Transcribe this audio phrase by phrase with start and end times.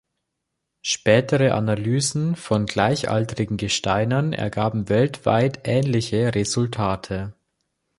[0.81, 7.35] Spätere Analysen von gleichaltrigen Gesteinen ergaben weltweit ähnliche Resultate.